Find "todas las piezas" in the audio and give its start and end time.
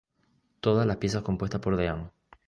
0.61-1.21